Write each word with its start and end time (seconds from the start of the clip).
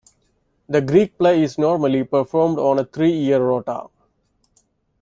The 0.67 0.81
Greek 0.81 1.15
play 1.19 1.43
is 1.43 1.59
normally 1.59 2.03
performed 2.03 2.57
on 2.57 2.79
a 2.79 2.85
three-year 2.85 3.39
rota. 3.39 3.83